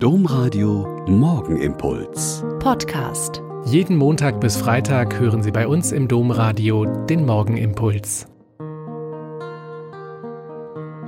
[0.00, 2.44] Domradio Morgenimpuls.
[2.60, 3.42] Podcast.
[3.64, 8.28] Jeden Montag bis Freitag hören Sie bei uns im Domradio den Morgenimpuls.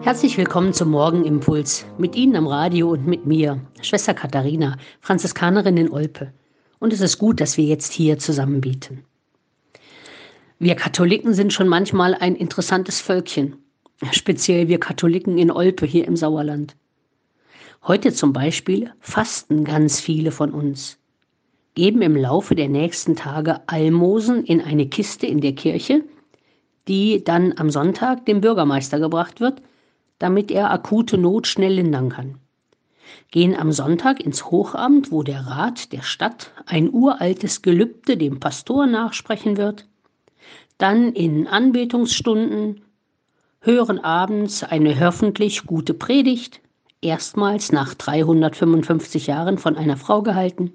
[0.03, 1.87] Herzlich willkommen zum Morgenimpuls.
[1.99, 6.33] Mit Ihnen am Radio und mit mir, Schwester Katharina, Franziskanerin in Olpe.
[6.81, 9.05] Und es ist gut, dass wir jetzt hier zusammen bieten.
[10.59, 13.55] Wir Katholiken sind schon manchmal ein interessantes Völkchen.
[14.11, 16.75] Speziell wir Katholiken in Olpe hier im Sauerland.
[17.83, 20.99] Heute zum Beispiel fasten ganz viele von uns,
[21.75, 26.05] geben im Laufe der nächsten Tage Almosen in eine Kiste in der Kirche,
[26.89, 29.63] die dann am Sonntag dem Bürgermeister gebracht wird,
[30.19, 32.35] damit er akute Not schnell lindern kann.
[33.31, 38.87] Gehen am Sonntag ins Hochamt, wo der Rat der Stadt ein uraltes Gelübde dem Pastor
[38.87, 39.87] nachsprechen wird,
[40.77, 42.83] dann in Anbetungsstunden,
[43.63, 46.61] hören abends eine hoffentlich gute Predigt,
[47.03, 50.75] erstmals nach 355 Jahren von einer Frau gehalten,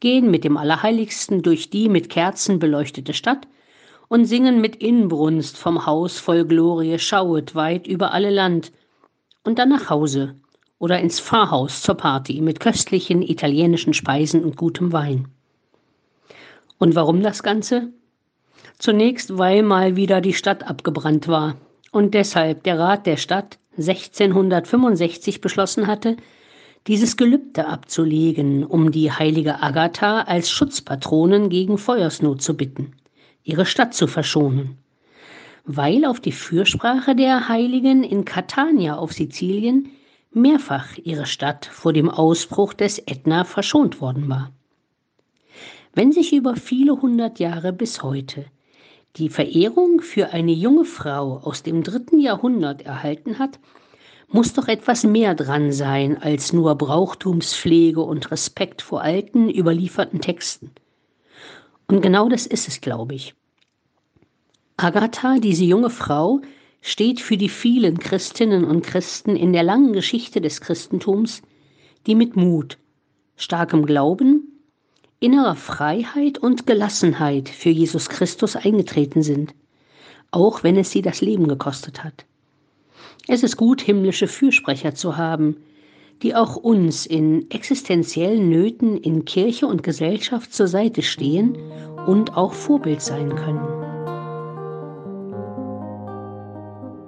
[0.00, 3.46] gehen mit dem Allerheiligsten durch die mit Kerzen beleuchtete Stadt
[4.08, 8.72] und singen mit Inbrunst vom Haus voll Glorie schauet weit über alle Land
[9.44, 10.34] und dann nach Hause
[10.78, 15.28] oder ins Pfarrhaus zur Party mit köstlichen italienischen Speisen und gutem Wein.
[16.78, 17.92] Und warum das Ganze?
[18.78, 21.54] Zunächst, weil mal wieder die Stadt abgebrannt war
[21.92, 26.16] und deshalb der Rat der Stadt 1665 beschlossen hatte,
[26.86, 32.92] dieses Gelübde abzulegen, um die heilige Agatha als Schutzpatronin gegen Feuersnot zu bitten,
[33.44, 34.78] ihre Stadt zu verschonen,
[35.64, 39.90] weil auf die Fürsprache der Heiligen in Catania auf Sizilien
[40.32, 44.50] mehrfach ihre Stadt vor dem Ausbruch des Ätna verschont worden war.
[45.94, 48.46] Wenn sich über viele hundert Jahre bis heute
[49.16, 53.58] die Verehrung für eine junge Frau aus dem dritten Jahrhundert erhalten hat,
[54.28, 60.70] muss doch etwas mehr dran sein als nur Brauchtumspflege und Respekt vor alten, überlieferten Texten.
[61.86, 63.34] Und genau das ist es, glaube ich.
[64.78, 66.40] Agatha, diese junge Frau,
[66.80, 71.42] steht für die vielen Christinnen und Christen in der langen Geschichte des Christentums,
[72.06, 72.78] die mit Mut,
[73.36, 74.51] starkem Glauben
[75.22, 79.54] innerer Freiheit und Gelassenheit für Jesus Christus eingetreten sind,
[80.32, 82.24] auch wenn es sie das Leben gekostet hat.
[83.28, 85.56] Es ist gut, himmlische Fürsprecher zu haben,
[86.22, 91.56] die auch uns in existenziellen Nöten in Kirche und Gesellschaft zur Seite stehen
[92.06, 93.81] und auch Vorbild sein können.